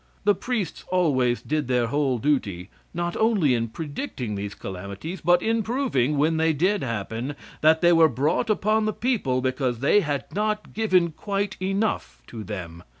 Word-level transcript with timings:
The 0.23 0.33
priests 0.33 0.83
always 0.87 1.43
did 1.43 1.67
their 1.67 1.85
whole 1.85 2.17
duty, 2.17 2.69
not 2.91 3.15
only 3.15 3.53
in 3.53 3.67
predicting 3.67 4.33
these 4.33 4.55
calamities, 4.55 5.21
but 5.21 5.43
in 5.43 5.61
proving, 5.61 6.17
when 6.17 6.37
they 6.37 6.53
did 6.53 6.81
happen, 6.81 7.35
that 7.61 7.81
they 7.81 7.93
were 7.93 8.09
brought 8.09 8.49
upon 8.49 8.85
the 8.85 8.93
people 8.93 9.41
because 9.41 9.77
they 9.77 9.99
had 9.99 10.25
not 10.33 10.73
given 10.73 11.11
quite 11.11 11.55
enough 11.61 12.23
to 12.29 12.43
them. 12.43 12.81